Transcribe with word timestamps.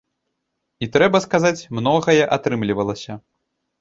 І 0.85 0.87
трэба 0.95 1.21
сказаць, 1.27 1.55
многае 1.81 2.19
атрымлівалася. 2.39 3.11